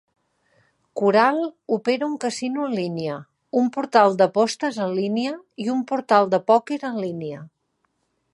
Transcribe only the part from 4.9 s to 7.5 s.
línia i un portal de pòquer en línia.